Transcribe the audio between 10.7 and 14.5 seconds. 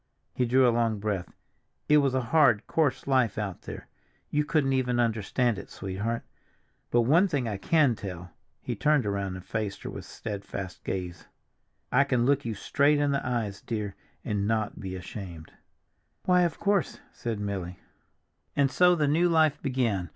gaze—"I can look you straight in the eyes, dear, and